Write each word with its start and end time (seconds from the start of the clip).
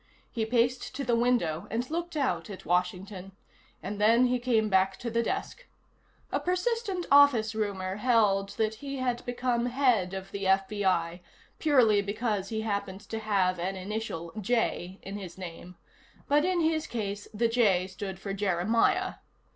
He 0.31 0.47
paced 0.47 0.95
to 0.95 1.03
the 1.03 1.15
window 1.15 1.67
and 1.69 1.87
looked 1.91 2.17
out 2.17 2.49
at 2.49 2.65
Washington, 2.65 3.33
and 3.83 4.01
then 4.01 4.25
he 4.25 4.39
came 4.39 4.67
back 4.67 4.97
to 4.97 5.11
the 5.11 5.21
desk. 5.21 5.67
A 6.31 6.39
persistent 6.39 7.05
office 7.11 7.53
rumor 7.53 7.97
held 7.97 8.49
that 8.57 8.73
he 8.81 8.97
had 8.97 9.23
become 9.27 9.67
head 9.67 10.15
of 10.15 10.31
the 10.31 10.45
FBI 10.45 11.19
purely 11.59 12.01
because 12.01 12.49
he 12.49 12.61
happened 12.61 13.01
to 13.01 13.19
have 13.19 13.59
an 13.59 13.75
initial 13.75 14.31
J 14.41 14.97
in 15.03 15.19
his 15.19 15.37
name, 15.37 15.75
but 16.27 16.45
in 16.45 16.61
his 16.61 16.87
case 16.87 17.27
the 17.31 17.47
J 17.47 17.85
stood 17.85 18.17
for 18.17 18.33
Jeremiah. 18.33 19.17